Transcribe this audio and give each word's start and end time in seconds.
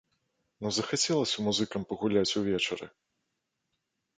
Ну 0.63 0.69
захацелася 0.77 1.45
музыкам 1.47 1.81
пагуляць 1.91 2.35
увечары! 2.41 2.85